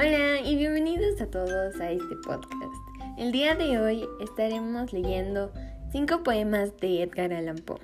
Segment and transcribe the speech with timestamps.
[0.00, 2.72] Hola y bienvenidos a todos a este podcast.
[3.16, 5.50] El día de hoy estaremos leyendo
[5.90, 7.80] cinco poemas de Edgar Allan Poe.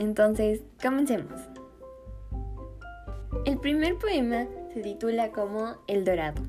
[0.00, 1.40] Entonces, comencemos.
[3.44, 6.42] El primer poema se titula como El Dorado.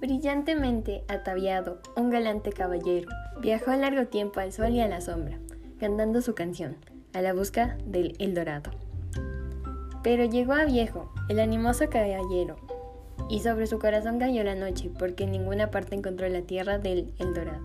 [0.00, 3.10] Brillantemente ataviado, un galante caballero
[3.42, 5.38] viajó largo tiempo al sol y a la sombra,
[5.78, 6.76] cantando su canción,
[7.12, 8.70] a la busca del El Dorado.
[10.02, 12.56] Pero llegó a viejo, el animoso caballero,
[13.28, 17.12] y sobre su corazón cayó la noche, porque en ninguna parte encontró la tierra del
[17.18, 17.64] Eldorado.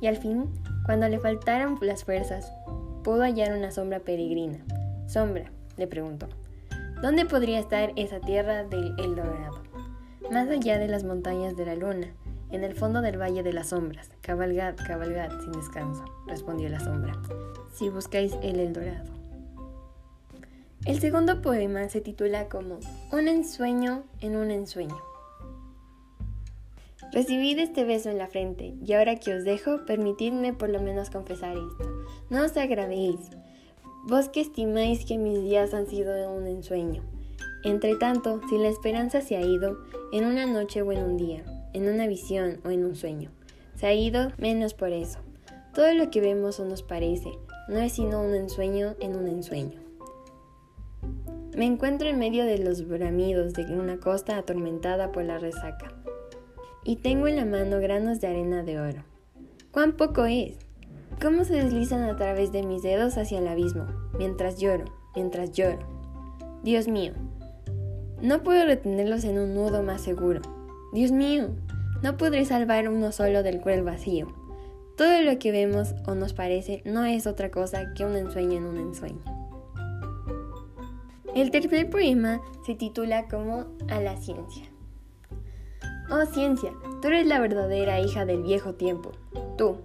[0.00, 0.46] Y al fin,
[0.84, 2.52] cuando le faltaron las fuerzas,
[3.02, 4.58] pudo hallar una sombra peregrina.
[5.06, 6.28] Sombra, le preguntó,
[7.00, 9.62] ¿dónde podría estar esa tierra del Eldorado?
[10.30, 12.08] Más allá de las montañas de la luna,
[12.50, 14.10] en el fondo del valle de las sombras.
[14.20, 17.14] Cabalgad, cabalgad sin descanso, respondió la sombra,
[17.72, 19.25] si buscáis el Eldorado.
[20.86, 22.78] El segundo poema se titula como
[23.10, 24.96] Un ensueño en un ensueño.
[27.10, 31.10] Recibid este beso en la frente, y ahora que os dejo, permitidme por lo menos
[31.10, 32.06] confesar esto.
[32.30, 33.18] No os agravéis,
[34.04, 37.02] vos que estimáis que mis días han sido un ensueño.
[37.64, 39.78] Entre tanto, si la esperanza se ha ido,
[40.12, 43.32] en una noche o en un día, en una visión o en un sueño,
[43.74, 45.18] se ha ido menos por eso.
[45.74, 47.32] Todo lo que vemos o nos parece,
[47.68, 49.85] no es sino un ensueño en un ensueño.
[51.56, 55.90] Me encuentro en medio de los bramidos de una costa atormentada por la resaca.
[56.84, 59.04] Y tengo en la mano granos de arena de oro.
[59.70, 60.58] ¿Cuán poco es?
[61.18, 63.86] ¿Cómo se deslizan a través de mis dedos hacia el abismo,
[64.18, 64.84] mientras lloro,
[65.14, 65.78] mientras lloro?
[66.62, 67.14] Dios mío,
[68.20, 70.42] no puedo retenerlos en un nudo más seguro.
[70.92, 71.48] Dios mío,
[72.02, 74.26] no podré salvar uno solo del cruel vacío.
[74.98, 78.64] Todo lo que vemos o nos parece no es otra cosa que un ensueño en
[78.64, 79.35] un ensueño.
[81.36, 84.64] El tercer poema se titula como A la ciencia.
[86.10, 86.72] Oh ciencia,
[87.02, 89.12] tú eres la verdadera hija del viejo tiempo,
[89.58, 89.76] tú,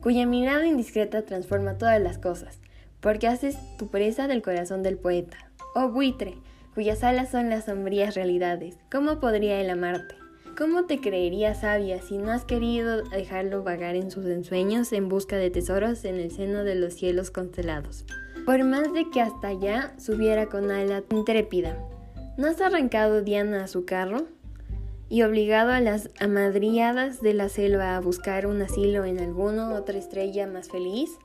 [0.00, 2.60] cuya mirada indiscreta transforma todas las cosas,
[3.00, 5.50] porque haces tu presa del corazón del poeta.
[5.74, 6.36] Oh buitre,
[6.72, 10.14] cuyas alas son las sombrías realidades, ¿cómo podría él amarte?
[10.56, 15.34] ¿Cómo te creería sabia si no has querido dejarlo vagar en sus ensueños en busca
[15.36, 18.04] de tesoros en el seno de los cielos constelados?
[18.44, 21.76] Por más de que hasta allá subiera con ala intrépida.
[22.36, 24.26] ¿No has arrancado Diana a su carro?
[25.12, 29.98] y obligado a las amadriadas de la selva a buscar un asilo en alguna otra
[29.98, 31.18] estrella más feliz?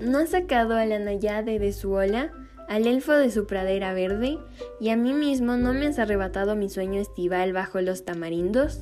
[0.00, 2.32] ¿No has sacado a la Nayade de su ola,
[2.70, 4.38] al elfo de su pradera verde,
[4.80, 8.80] y a mí mismo no me has arrebatado mi sueño estival bajo los tamarindos?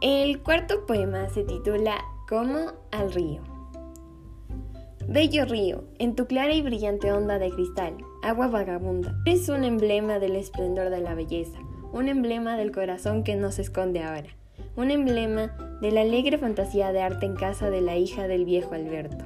[0.00, 3.55] El cuarto poema se titula Como al río.
[5.08, 7.94] Bello río, en tu clara y brillante onda de cristal,
[8.24, 11.60] agua vagabunda, eres un emblema del esplendor de la belleza,
[11.92, 14.30] un emblema del corazón que no se esconde ahora,
[14.74, 18.74] un emblema de la alegre fantasía de arte en casa de la hija del viejo
[18.74, 19.24] Alberto.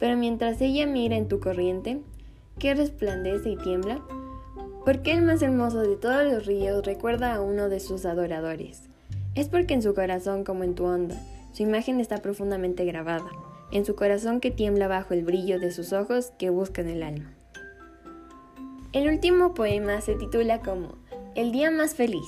[0.00, 2.00] Pero mientras ella mira en tu corriente,
[2.58, 4.02] que resplandece y tiembla,
[4.84, 8.88] porque el más hermoso de todos los ríos recuerda a uno de sus adoradores.
[9.36, 11.14] Es porque en su corazón como en tu onda,
[11.52, 13.30] su imagen está profundamente grabada
[13.72, 17.34] en su corazón que tiembla bajo el brillo de sus ojos que buscan el alma.
[18.92, 20.94] El último poema se titula como
[21.34, 22.26] El día más feliz.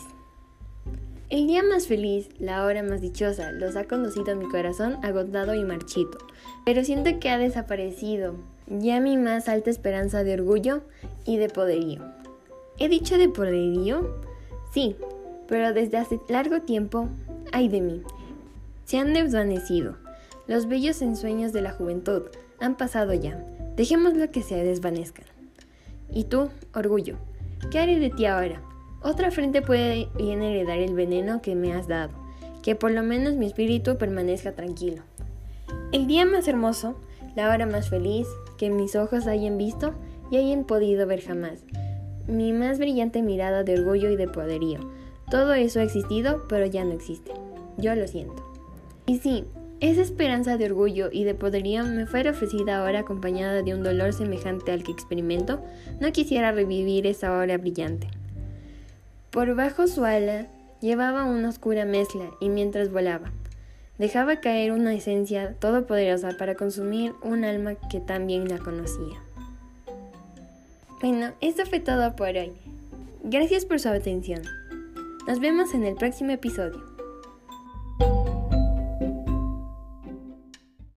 [1.30, 5.54] El día más feliz, la hora más dichosa, los ha conducido a mi corazón agotado
[5.54, 6.18] y marchito,
[6.66, 8.34] pero siento que ha desaparecido
[8.66, 10.82] ya mi más alta esperanza de orgullo
[11.24, 12.02] y de poderío.
[12.78, 14.20] ¿He dicho de poderío?
[14.72, 14.96] Sí,
[15.48, 17.08] pero desde hace largo tiempo,
[17.52, 18.02] ay de mí,
[18.84, 19.96] se han desvanecido
[20.50, 22.22] los bellos ensueños de la juventud
[22.58, 23.40] han pasado ya.
[23.76, 25.24] Dejémoslo que se desvanezcan.
[26.12, 27.18] Y tú, orgullo,
[27.70, 28.60] ¿qué haré de ti ahora?
[29.00, 32.10] Otra frente puede bien heredar el veneno que me has dado,
[32.64, 35.04] que por lo menos mi espíritu permanezca tranquilo.
[35.92, 36.96] El día más hermoso,
[37.36, 38.26] la hora más feliz
[38.58, 39.94] que mis ojos hayan visto
[40.32, 41.60] y hayan podido ver jamás.
[42.26, 44.80] Mi más brillante mirada de orgullo y de poderío.
[45.30, 47.30] Todo eso ha existido, pero ya no existe.
[47.78, 48.42] Yo lo siento.
[49.06, 49.44] Y sí,
[49.80, 54.12] esa esperanza de orgullo y de poderío me fuera ofrecida ahora acompañada de un dolor
[54.12, 55.62] semejante al que experimento,
[56.00, 58.08] no quisiera revivir esa hora brillante.
[59.30, 60.48] Por bajo su ala
[60.80, 63.32] llevaba una oscura mezcla y mientras volaba,
[63.98, 69.22] dejaba caer una esencia todopoderosa para consumir un alma que tan bien la conocía.
[71.00, 72.52] Bueno, eso fue todo por hoy.
[73.22, 74.42] Gracias por su atención.
[75.26, 76.89] Nos vemos en el próximo episodio.